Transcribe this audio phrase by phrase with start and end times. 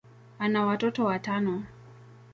[0.39, 1.63] ana watoto watano.